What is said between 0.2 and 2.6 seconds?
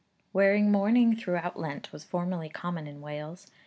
Wearing mourning throughout Lent was formerly